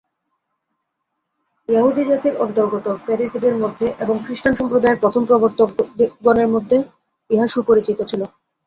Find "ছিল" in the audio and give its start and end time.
8.03-8.21